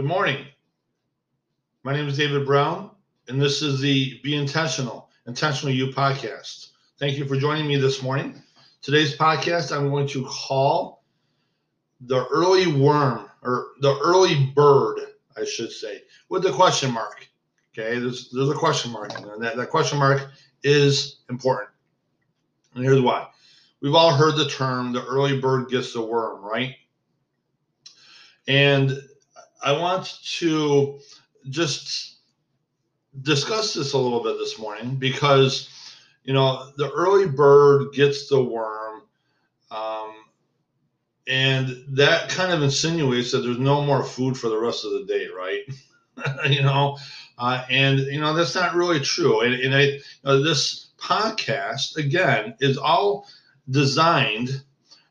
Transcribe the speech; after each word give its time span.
Good 0.00 0.08
morning. 0.08 0.46
My 1.82 1.92
name 1.92 2.08
is 2.08 2.16
David 2.16 2.46
Browne, 2.46 2.90
and 3.28 3.38
this 3.38 3.60
is 3.60 3.80
the 3.80 4.18
Be 4.24 4.34
Intentional, 4.34 5.10
Intentional 5.26 5.74
You 5.74 5.88
podcast. 5.88 6.70
Thank 6.98 7.18
you 7.18 7.26
for 7.26 7.36
joining 7.36 7.66
me 7.66 7.76
this 7.76 8.02
morning. 8.02 8.40
Today's 8.80 9.14
podcast, 9.14 9.76
I'm 9.76 9.90
going 9.90 10.08
to 10.08 10.24
call 10.24 11.04
the 12.00 12.24
early 12.28 12.66
worm 12.66 13.28
or 13.42 13.72
the 13.82 13.94
early 14.02 14.46
bird, 14.56 15.00
I 15.36 15.44
should 15.44 15.70
say, 15.70 16.00
with 16.30 16.44
the 16.44 16.52
question 16.52 16.92
mark. 16.92 17.28
Okay, 17.74 17.98
there's, 17.98 18.30
there's 18.30 18.48
a 18.48 18.54
question 18.54 18.92
mark, 18.92 19.12
and 19.20 19.42
that, 19.42 19.54
that 19.56 19.68
question 19.68 19.98
mark 19.98 20.30
is 20.62 21.16
important. 21.28 21.68
And 22.74 22.82
here's 22.82 23.02
why. 23.02 23.28
We've 23.82 23.94
all 23.94 24.14
heard 24.14 24.36
the 24.36 24.48
term 24.48 24.94
the 24.94 25.04
early 25.04 25.38
bird 25.38 25.68
gets 25.68 25.92
the 25.92 26.00
worm, 26.00 26.42
right? 26.42 26.74
And 28.48 28.98
I 29.62 29.72
want 29.72 30.18
to 30.38 30.98
just 31.48 32.16
discuss 33.22 33.74
this 33.74 33.92
a 33.92 33.98
little 33.98 34.22
bit 34.22 34.38
this 34.38 34.58
morning 34.58 34.96
because, 34.96 35.68
you 36.24 36.32
know, 36.32 36.70
the 36.76 36.90
early 36.90 37.26
bird 37.26 37.92
gets 37.92 38.28
the 38.28 38.42
worm. 38.42 39.02
Um, 39.70 40.14
and 41.28 41.84
that 41.88 42.28
kind 42.28 42.52
of 42.52 42.62
insinuates 42.62 43.32
that 43.32 43.38
there's 43.38 43.58
no 43.58 43.82
more 43.82 44.02
food 44.02 44.36
for 44.36 44.48
the 44.48 44.58
rest 44.58 44.84
of 44.84 44.92
the 44.92 45.04
day, 45.04 45.28
right? 45.28 45.62
you 46.50 46.62
know, 46.62 46.96
uh, 47.38 47.64
and 47.70 48.00
you 48.00 48.20
know 48.20 48.34
that's 48.34 48.54
not 48.54 48.74
really 48.74 49.00
true. 49.00 49.40
And, 49.40 49.54
and 49.54 49.74
I, 49.74 49.98
this 50.38 50.90
podcast 50.98 51.96
again 51.96 52.54
is 52.60 52.76
all 52.76 53.26
designed. 53.70 54.62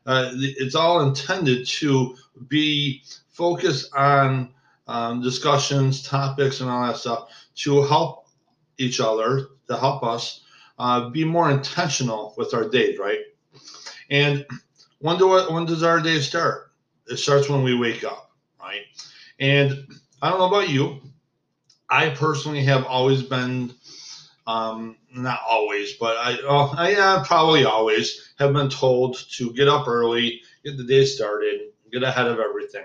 Uh, 0.06 0.30
it's 0.34 0.74
all 0.74 1.00
intended 1.00 1.66
to 1.66 2.16
be 2.48 3.02
focus 3.40 3.90
on 3.96 4.52
um, 4.86 5.22
discussions, 5.22 6.02
topics, 6.02 6.60
and 6.60 6.68
all 6.68 6.86
that 6.86 6.98
stuff 6.98 7.30
to 7.54 7.82
help 7.84 8.26
each 8.76 9.00
other, 9.00 9.46
to 9.66 9.78
help 9.78 10.02
us 10.02 10.44
uh, 10.78 11.08
be 11.08 11.24
more 11.24 11.50
intentional 11.50 12.34
with 12.36 12.52
our 12.52 12.68
days, 12.68 12.98
right? 12.98 13.20
And 14.10 14.44
when 14.98 15.16
do 15.16 15.28
when 15.50 15.64
does 15.64 15.82
our 15.82 16.00
day 16.00 16.20
start? 16.20 16.72
It 17.06 17.16
starts 17.16 17.48
when 17.48 17.62
we 17.62 17.74
wake 17.74 18.04
up, 18.04 18.30
right? 18.60 18.82
And 19.38 19.86
I 20.20 20.28
don't 20.28 20.38
know 20.38 20.48
about 20.48 20.68
you. 20.68 21.00
I 21.88 22.10
personally 22.10 22.62
have 22.64 22.84
always 22.84 23.22
been, 23.22 23.72
um, 24.46 24.96
not 25.14 25.40
always, 25.48 25.94
but 25.94 26.16
I, 26.18 26.36
oh, 26.46 26.74
I 26.76 26.90
yeah, 26.90 27.24
probably 27.26 27.64
always 27.64 28.34
have 28.38 28.52
been 28.52 28.68
told 28.68 29.16
to 29.32 29.52
get 29.54 29.66
up 29.66 29.88
early, 29.88 30.42
get 30.62 30.76
the 30.76 30.84
day 30.84 31.06
started, 31.06 31.72
get 31.90 32.02
ahead 32.02 32.26
of 32.26 32.38
everything. 32.38 32.84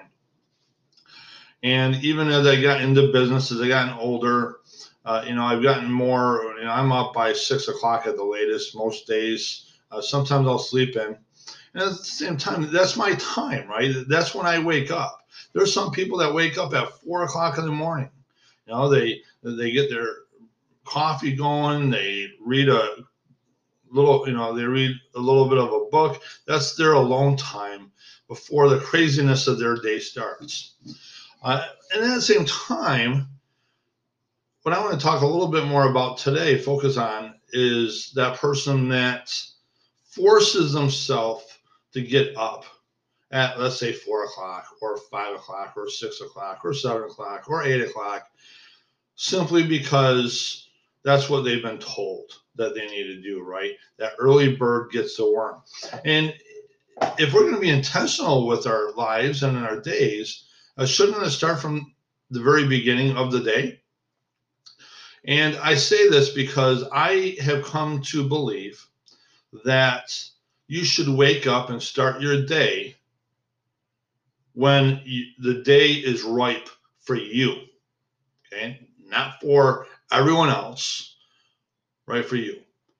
And 1.65 1.95
even 2.05 2.27
as 2.27 2.45
I 2.45 2.61
got 2.61 2.81
into 2.81 3.11
business, 3.11 3.51
as 3.51 3.59
I 3.59 3.67
gotten 3.67 3.97
older, 3.97 4.57
uh, 5.03 5.25
you 5.27 5.33
know, 5.33 5.45
I've 5.45 5.63
gotten 5.63 5.91
more. 5.91 6.53
You 6.59 6.65
know, 6.65 6.69
I'm 6.69 6.91
up 6.91 7.11
by 7.11 7.33
six 7.33 7.67
o'clock 7.67 8.05
at 8.05 8.15
the 8.17 8.23
latest 8.23 8.75
most 8.75 9.07
days. 9.07 9.71
Uh, 9.89 9.99
sometimes 9.99 10.47
I'll 10.47 10.59
sleep 10.59 10.95
in, 10.95 11.17
and 11.73 11.83
at 11.83 11.89
the 11.89 11.95
same 11.95 12.37
time, 12.37 12.71
that's 12.71 12.95
my 12.95 13.15
time, 13.15 13.67
right? 13.67 13.95
That's 14.07 14.35
when 14.35 14.45
I 14.45 14.59
wake 14.59 14.91
up. 14.91 15.25
There's 15.53 15.73
some 15.73 15.89
people 15.89 16.19
that 16.19 16.35
wake 16.35 16.59
up 16.59 16.75
at 16.75 17.01
four 17.01 17.23
o'clock 17.23 17.57
in 17.57 17.65
the 17.65 17.71
morning. 17.71 18.11
You 18.67 18.73
know, 18.73 18.87
they 18.87 19.21
they 19.41 19.71
get 19.71 19.89
their 19.89 20.09
coffee 20.83 21.35
going, 21.35 21.89
they 21.89 22.27
read 22.45 22.69
a 22.69 22.97
little, 23.89 24.27
you 24.27 24.35
know, 24.35 24.55
they 24.55 24.65
read 24.65 24.95
a 25.15 25.19
little 25.19 25.49
bit 25.49 25.57
of 25.57 25.73
a 25.73 25.85
book. 25.85 26.21
That's 26.45 26.75
their 26.75 26.93
alone 26.93 27.37
time 27.37 27.91
before 28.27 28.69
the 28.69 28.77
craziness 28.79 29.47
of 29.47 29.57
their 29.57 29.77
day 29.77 29.97
starts. 29.97 30.75
Uh, 31.43 31.65
and 31.93 32.03
at 32.03 32.15
the 32.15 32.21
same 32.21 32.45
time, 32.45 33.27
what 34.63 34.73
I 34.73 34.79
want 34.79 34.99
to 34.99 35.05
talk 35.05 35.21
a 35.21 35.27
little 35.27 35.47
bit 35.47 35.65
more 35.65 35.89
about 35.89 36.17
today, 36.17 36.57
focus 36.57 36.97
on, 36.97 37.35
is 37.53 38.11
that 38.15 38.37
person 38.37 38.89
that 38.89 39.31
forces 40.03 40.73
themselves 40.73 41.45
to 41.93 42.01
get 42.01 42.35
up 42.35 42.65
at, 43.31 43.59
let's 43.59 43.77
say, 43.77 43.93
four 43.93 44.23
o'clock 44.25 44.65
or 44.81 44.97
five 45.11 45.35
o'clock 45.35 45.73
or 45.75 45.89
six 45.89 46.21
o'clock 46.21 46.61
or 46.63 46.73
seven 46.73 47.03
o'clock 47.03 47.49
or 47.49 47.63
eight 47.63 47.81
o'clock, 47.81 48.27
simply 49.15 49.65
because 49.65 50.69
that's 51.03 51.29
what 51.29 51.41
they've 51.41 51.61
been 51.61 51.77
told 51.77 52.31
that 52.55 52.73
they 52.73 52.87
need 52.87 53.03
to 53.03 53.21
do, 53.21 53.43
right? 53.43 53.73
That 53.97 54.13
early 54.17 54.55
bird 54.55 54.91
gets 54.91 55.17
the 55.17 55.31
worm. 55.31 55.61
And 56.05 56.33
if 57.19 57.33
we're 57.33 57.41
going 57.41 57.55
to 57.55 57.59
be 57.59 57.69
intentional 57.69 58.47
with 58.47 58.65
our 58.65 58.93
lives 58.93 59.43
and 59.43 59.57
in 59.57 59.63
our 59.63 59.79
days, 59.79 60.45
uh, 60.77 60.85
shouldn't 60.85 61.23
it 61.23 61.31
start 61.31 61.59
from 61.59 61.93
the 62.29 62.41
very 62.41 62.67
beginning 62.67 63.15
of 63.15 63.31
the 63.31 63.41
day? 63.41 63.79
And 65.25 65.55
I 65.57 65.75
say 65.75 66.09
this 66.09 66.29
because 66.29 66.83
I 66.91 67.37
have 67.41 67.63
come 67.63 68.01
to 68.03 68.27
believe 68.27 68.85
that 69.63 70.23
you 70.67 70.83
should 70.83 71.07
wake 71.07 71.47
up 71.47 71.69
and 71.69 71.81
start 71.81 72.21
your 72.21 72.45
day 72.45 72.95
when 74.53 75.01
you, 75.03 75.25
the 75.39 75.63
day 75.63 75.91
is 75.91 76.23
ripe 76.23 76.69
for 76.99 77.15
you. 77.15 77.55
Okay. 78.53 78.87
Not 79.07 79.41
for 79.41 79.87
everyone 80.11 80.49
else, 80.49 81.15
right? 82.07 82.25
For 82.25 82.35
you. 82.35 82.59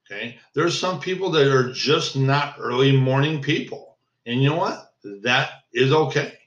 Okay. 0.10 0.38
There's 0.54 0.78
some 0.78 1.00
people 1.00 1.30
that 1.32 1.48
are 1.48 1.72
just 1.72 2.16
not 2.16 2.56
early 2.60 2.96
morning 2.96 3.42
people. 3.42 3.98
And 4.26 4.42
you 4.42 4.50
know 4.50 4.58
what? 4.58 4.94
That 5.04 5.50
is 5.74 5.92
okay 5.92 6.38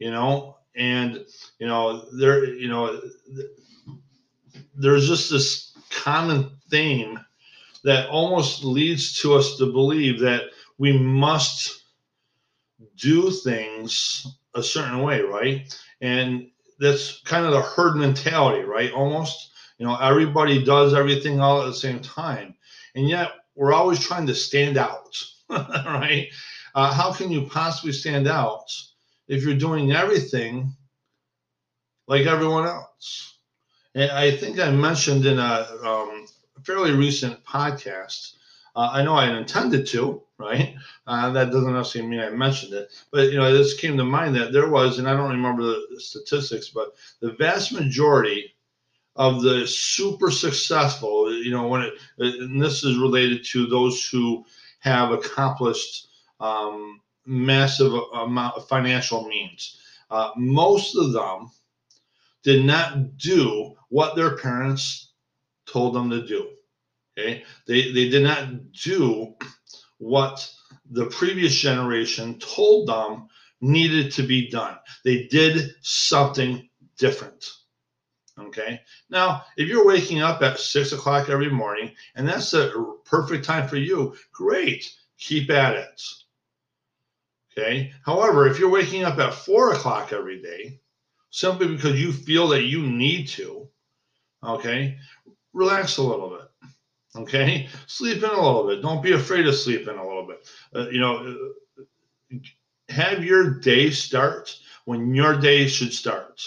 you 0.00 0.10
know, 0.10 0.56
and 0.74 1.24
you 1.60 1.68
know 1.68 2.06
there, 2.12 2.44
you 2.44 2.68
know, 2.68 3.00
there's 4.74 5.06
just 5.06 5.30
this 5.30 5.72
common 5.90 6.50
theme 6.70 7.20
that 7.84 8.08
almost 8.08 8.64
leads 8.64 9.20
to 9.20 9.34
us 9.34 9.56
to 9.58 9.66
believe 9.66 10.20
that 10.20 10.44
we 10.78 10.96
must 10.96 11.84
do 12.96 13.30
things 13.30 14.26
a 14.54 14.62
certain 14.62 15.02
way, 15.02 15.20
right? 15.20 15.78
And 16.00 16.48
that's 16.78 17.20
kind 17.22 17.44
of 17.44 17.52
the 17.52 17.60
herd 17.60 17.96
mentality, 17.96 18.64
right? 18.64 18.92
Almost, 18.92 19.52
you 19.78 19.86
know, 19.86 19.96
everybody 19.96 20.64
does 20.64 20.94
everything 20.94 21.40
all 21.40 21.62
at 21.62 21.66
the 21.66 21.74
same 21.74 22.00
time, 22.00 22.54
and 22.94 23.08
yet 23.08 23.32
we're 23.54 23.74
always 23.74 24.00
trying 24.00 24.26
to 24.26 24.34
stand 24.34 24.78
out, 24.78 25.22
right? 25.50 26.28
Uh, 26.74 26.92
how 26.92 27.12
can 27.12 27.30
you 27.30 27.42
possibly 27.46 27.92
stand 27.92 28.28
out 28.28 28.70
if 29.30 29.44
you're 29.44 29.54
doing 29.54 29.92
everything 29.92 30.74
like 32.08 32.26
everyone 32.26 32.66
else. 32.66 33.38
And 33.94 34.10
I 34.10 34.36
think 34.36 34.58
I 34.58 34.70
mentioned 34.72 35.24
in 35.24 35.38
a 35.38 35.68
um, 35.84 36.26
fairly 36.64 36.92
recent 36.92 37.42
podcast, 37.44 38.34
uh, 38.74 38.90
I 38.92 39.04
know 39.04 39.14
I 39.14 39.36
intended 39.38 39.86
to, 39.88 40.22
right? 40.38 40.74
Uh, 41.06 41.30
that 41.30 41.52
doesn't 41.52 41.72
necessarily 41.72 42.10
mean 42.10 42.20
I 42.20 42.30
mentioned 42.30 42.72
it, 42.72 42.90
but 43.12 43.30
you 43.30 43.38
know, 43.38 43.56
this 43.56 43.78
came 43.78 43.96
to 43.96 44.04
mind 44.04 44.34
that 44.34 44.52
there 44.52 44.68
was, 44.68 44.98
and 44.98 45.08
I 45.08 45.16
don't 45.16 45.30
remember 45.30 45.62
the 45.62 46.00
statistics, 46.00 46.68
but 46.68 46.94
the 47.20 47.32
vast 47.32 47.72
majority 47.72 48.56
of 49.14 49.42
the 49.42 49.64
super 49.66 50.32
successful, 50.32 51.32
you 51.32 51.52
know, 51.52 51.68
when 51.68 51.82
it, 51.82 51.94
and 52.18 52.60
this 52.60 52.82
is 52.82 52.98
related 52.98 53.44
to 53.46 53.66
those 53.66 54.08
who 54.08 54.44
have 54.80 55.12
accomplished 55.12 56.08
um, 56.40 57.00
massive 57.26 57.92
amount 58.14 58.56
of 58.56 58.68
financial 58.68 59.26
means. 59.26 59.80
Uh, 60.10 60.30
most 60.36 60.96
of 60.96 61.12
them 61.12 61.50
did 62.42 62.64
not 62.64 63.16
do 63.16 63.74
what 63.88 64.16
their 64.16 64.36
parents 64.36 65.12
told 65.66 65.94
them 65.94 66.10
to 66.10 66.26
do. 66.26 66.50
Okay, 67.18 67.44
they 67.66 67.92
they 67.92 68.08
did 68.08 68.22
not 68.22 68.72
do 68.72 69.34
what 69.98 70.50
the 70.90 71.06
previous 71.06 71.54
generation 71.54 72.38
told 72.38 72.88
them 72.88 73.28
needed 73.60 74.10
to 74.12 74.22
be 74.22 74.48
done. 74.48 74.76
They 75.04 75.24
did 75.26 75.70
something 75.82 76.68
different. 76.98 77.44
Okay. 78.38 78.80
Now, 79.10 79.44
if 79.56 79.68
you're 79.68 79.86
waking 79.86 80.22
up 80.22 80.40
at 80.42 80.58
six 80.58 80.92
o'clock 80.92 81.28
every 81.28 81.50
morning 81.50 81.94
and 82.14 82.26
that's 82.26 82.54
a 82.54 82.72
perfect 83.04 83.44
time 83.44 83.68
for 83.68 83.76
you, 83.76 84.16
great. 84.32 84.90
Keep 85.18 85.50
at 85.50 85.74
it. 85.74 86.02
Okay. 87.52 87.92
However, 88.04 88.46
if 88.46 88.58
you're 88.58 88.70
waking 88.70 89.04
up 89.04 89.18
at 89.18 89.34
four 89.34 89.72
o'clock 89.72 90.12
every 90.12 90.40
day, 90.40 90.80
simply 91.30 91.68
because 91.68 92.00
you 92.00 92.12
feel 92.12 92.48
that 92.48 92.64
you 92.64 92.86
need 92.86 93.28
to, 93.28 93.68
okay, 94.44 94.98
relax 95.52 95.96
a 95.96 96.02
little 96.02 96.30
bit. 96.30 96.70
Okay. 97.16 97.68
Sleep 97.86 98.18
in 98.18 98.30
a 98.30 98.40
little 98.40 98.66
bit. 98.68 98.82
Don't 98.82 99.02
be 99.02 99.12
afraid 99.12 99.42
to 99.42 99.52
sleep 99.52 99.88
in 99.88 99.96
a 99.96 100.06
little 100.06 100.26
bit. 100.26 100.48
Uh, 100.74 100.88
you 100.90 101.00
know, 101.00 101.36
uh, 102.32 102.36
have 102.88 103.24
your 103.24 103.58
day 103.58 103.90
start 103.90 104.56
when 104.84 105.14
your 105.14 105.36
day 105.36 105.66
should 105.66 105.92
start, 105.92 106.40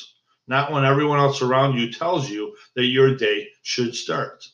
not 0.47 0.71
when 0.71 0.85
everyone 0.85 1.19
else 1.19 1.41
around 1.41 1.77
you 1.77 1.91
tells 1.91 2.29
you 2.29 2.55
that 2.75 2.85
your 2.85 3.15
day 3.15 3.47
should 3.61 3.95
start. 3.95 4.45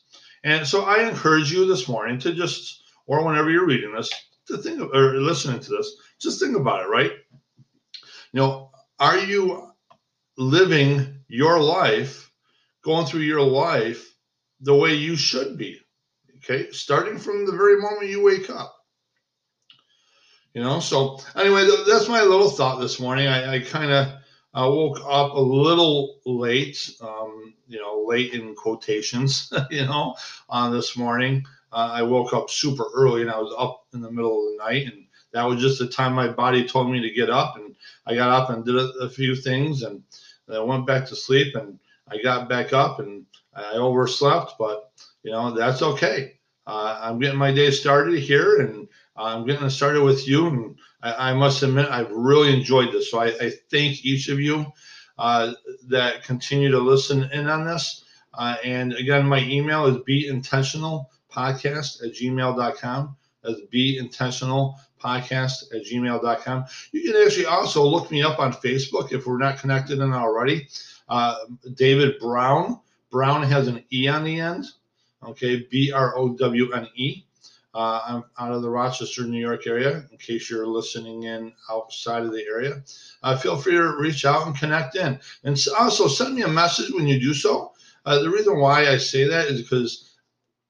And 0.44 0.66
so 0.66 0.84
I 0.84 1.08
encourage 1.08 1.52
you 1.52 1.66
this 1.66 1.88
morning 1.88 2.18
to 2.20 2.32
just, 2.32 2.82
or 3.06 3.24
whenever 3.24 3.50
you're 3.50 3.66
reading 3.66 3.92
this, 3.92 4.10
to 4.50 4.58
think 4.58 4.80
of, 4.80 4.90
or 4.92 5.20
listening 5.20 5.60
to 5.60 5.70
this, 5.70 5.94
just 6.18 6.40
think 6.40 6.56
about 6.56 6.82
it, 6.84 6.88
right? 6.88 7.12
You 8.32 8.40
know, 8.40 8.70
are 8.98 9.18
you 9.18 9.70
living 10.36 11.20
your 11.28 11.60
life, 11.60 12.32
going 12.82 13.06
through 13.06 13.20
your 13.20 13.42
life 13.42 14.14
the 14.60 14.74
way 14.74 14.94
you 14.94 15.16
should 15.16 15.56
be. 15.56 15.80
Okay, 16.38 16.70
starting 16.72 17.18
from 17.18 17.44
the 17.44 17.52
very 17.52 17.80
moment 17.80 18.08
you 18.08 18.22
wake 18.22 18.48
up. 18.48 18.74
You 20.54 20.62
know, 20.62 20.80
so 20.80 21.20
anyway, 21.36 21.68
that's 21.86 22.08
my 22.08 22.22
little 22.22 22.50
thought 22.50 22.80
this 22.80 22.98
morning. 22.98 23.28
I, 23.28 23.56
I 23.56 23.60
kind 23.60 23.92
of 23.92 24.08
I 24.52 24.66
woke 24.66 24.98
up 25.06 25.34
a 25.34 25.40
little 25.40 26.18
late, 26.26 26.90
um, 27.00 27.54
you 27.68 27.78
know, 27.78 28.04
late 28.06 28.32
in 28.32 28.54
quotations, 28.54 29.52
you 29.70 29.84
know, 29.84 30.16
on 30.48 30.72
this 30.72 30.96
morning. 30.96 31.44
Uh, 31.72 31.90
I 31.94 32.02
woke 32.02 32.32
up 32.32 32.50
super 32.50 32.86
early 32.94 33.22
and 33.22 33.30
I 33.30 33.38
was 33.38 33.54
up 33.58 33.86
in 33.92 34.00
the 34.00 34.10
middle 34.10 34.38
of 34.38 34.52
the 34.52 34.64
night. 34.64 34.92
And 34.92 35.06
that 35.32 35.44
was 35.44 35.60
just 35.60 35.78
the 35.78 35.88
time 35.88 36.12
my 36.14 36.28
body 36.28 36.66
told 36.66 36.90
me 36.90 37.00
to 37.00 37.10
get 37.10 37.30
up. 37.30 37.56
And 37.56 37.74
I 38.06 38.14
got 38.14 38.30
up 38.30 38.50
and 38.50 38.64
did 38.64 38.76
a, 38.76 38.90
a 39.00 39.08
few 39.08 39.36
things 39.36 39.82
and 39.82 40.02
then 40.46 40.58
I 40.58 40.60
went 40.60 40.86
back 40.86 41.06
to 41.06 41.16
sleep 41.16 41.54
and 41.54 41.78
I 42.08 42.20
got 42.22 42.48
back 42.48 42.72
up 42.72 42.98
and 42.98 43.24
I 43.54 43.74
overslept, 43.74 44.54
but, 44.58 44.90
you 45.22 45.30
know, 45.30 45.52
that's 45.52 45.82
okay. 45.82 46.38
Uh, 46.66 46.98
I'm 47.02 47.18
getting 47.18 47.38
my 47.38 47.52
day 47.52 47.70
started 47.70 48.18
here 48.18 48.60
and 48.60 48.88
I'm 49.16 49.46
getting 49.46 49.70
started 49.70 50.02
with 50.02 50.26
you. 50.26 50.46
And 50.48 50.78
I, 51.02 51.30
I 51.30 51.34
must 51.34 51.62
admit, 51.62 51.88
I've 51.88 52.10
really 52.10 52.52
enjoyed 52.52 52.92
this. 52.92 53.10
So 53.10 53.20
I, 53.20 53.26
I 53.26 53.52
thank 53.70 54.04
each 54.04 54.28
of 54.28 54.40
you 54.40 54.66
uh, 55.18 55.52
that 55.88 56.24
continue 56.24 56.70
to 56.70 56.78
listen 56.78 57.24
in 57.32 57.48
on 57.48 57.64
this. 57.64 58.04
Uh, 58.34 58.56
and 58.64 58.92
again, 58.94 59.26
my 59.26 59.40
email 59.40 59.86
is 59.86 60.02
be 60.04 60.28
intentional 60.28 61.10
podcast 61.30 62.04
at 62.04 62.14
gmail.com. 62.14 63.16
That's 63.42 63.60
be 63.70 63.98
intentional 63.98 64.78
podcast 65.02 65.74
at 65.74 65.84
gmail.com. 65.84 66.64
You 66.92 67.02
can 67.02 67.22
actually 67.22 67.46
also 67.46 67.84
look 67.84 68.10
me 68.10 68.22
up 68.22 68.38
on 68.38 68.52
Facebook 68.52 69.12
if 69.12 69.26
we're 69.26 69.38
not 69.38 69.58
connected 69.58 70.00
in 70.00 70.12
already. 70.12 70.68
Uh, 71.08 71.36
David 71.74 72.18
Browne. 72.20 72.78
Browne 73.10 73.42
has 73.42 73.66
an 73.66 73.82
E 73.92 74.06
on 74.08 74.24
the 74.24 74.38
end. 74.38 74.66
Okay, 75.26 75.66
B 75.70 75.92
R 75.92 76.16
O 76.16 76.30
W 76.30 76.72
N 76.72 76.86
E. 76.94 77.24
Uh, 77.72 78.00
I'm 78.04 78.24
out 78.38 78.52
of 78.52 78.62
the 78.62 78.70
Rochester, 78.70 79.24
New 79.24 79.40
York 79.40 79.66
area. 79.66 80.04
In 80.10 80.18
case 80.18 80.50
you're 80.50 80.66
listening 80.66 81.24
in 81.24 81.52
outside 81.70 82.24
of 82.24 82.32
the 82.32 82.44
area, 82.50 82.82
uh, 83.22 83.36
feel 83.36 83.56
free 83.56 83.74
to 83.74 83.96
reach 83.96 84.24
out 84.24 84.46
and 84.46 84.56
connect 84.56 84.96
in. 84.96 85.20
And 85.44 85.56
also 85.78 86.08
send 86.08 86.34
me 86.34 86.42
a 86.42 86.48
message 86.48 86.92
when 86.92 87.06
you 87.06 87.20
do 87.20 87.32
so. 87.32 87.72
Uh, 88.06 88.20
the 88.20 88.30
reason 88.30 88.58
why 88.58 88.88
I 88.88 88.96
say 88.96 89.24
that 89.24 89.46
is 89.46 89.62
because 89.62 90.09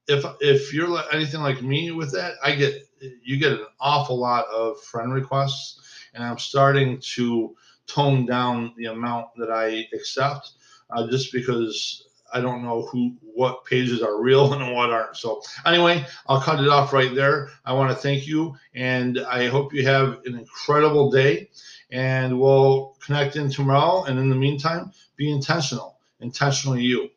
if 0.07 0.25
if 0.39 0.73
you're 0.73 1.01
anything 1.13 1.41
like 1.41 1.61
me 1.61 1.91
with 1.91 2.11
that, 2.13 2.33
I 2.43 2.55
get 2.55 2.87
you 3.23 3.37
get 3.37 3.53
an 3.53 3.65
awful 3.79 4.17
lot 4.17 4.45
of 4.47 4.79
friend 4.81 5.13
requests, 5.13 5.81
and 6.13 6.23
I'm 6.23 6.37
starting 6.37 6.99
to 7.15 7.55
tone 7.87 8.25
down 8.25 8.73
the 8.77 8.85
amount 8.85 9.27
that 9.37 9.51
I 9.51 9.87
accept, 9.93 10.51
uh, 10.89 11.07
just 11.07 11.31
because 11.31 12.07
I 12.33 12.41
don't 12.41 12.63
know 12.63 12.83
who 12.83 13.15
what 13.21 13.65
pages 13.65 14.01
are 14.01 14.21
real 14.21 14.53
and 14.61 14.75
what 14.75 14.89
aren't. 14.89 15.17
So 15.17 15.41
anyway, 15.65 16.05
I'll 16.27 16.41
cut 16.41 16.63
it 16.63 16.69
off 16.69 16.93
right 16.93 17.13
there. 17.13 17.49
I 17.65 17.73
want 17.73 17.91
to 17.91 17.95
thank 17.95 18.27
you, 18.27 18.55
and 18.73 19.19
I 19.19 19.47
hope 19.47 19.73
you 19.73 19.85
have 19.85 20.21
an 20.25 20.37
incredible 20.37 21.11
day. 21.11 21.49
And 21.93 22.39
we'll 22.39 22.95
connect 23.01 23.35
in 23.35 23.51
tomorrow. 23.51 24.05
And 24.05 24.17
in 24.17 24.29
the 24.29 24.35
meantime, 24.35 24.93
be 25.17 25.29
intentional, 25.29 25.97
intentionally 26.21 26.83
you. 26.83 27.09